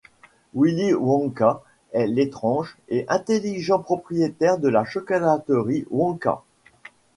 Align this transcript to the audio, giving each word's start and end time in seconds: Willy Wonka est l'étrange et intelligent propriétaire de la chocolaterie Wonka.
Willy 0.55 0.95
Wonka 0.95 1.61
est 1.91 2.07
l'étrange 2.07 2.75
et 2.89 3.05
intelligent 3.07 3.77
propriétaire 3.77 4.57
de 4.57 4.67
la 4.67 4.83
chocolaterie 4.83 5.85
Wonka. 5.91 6.41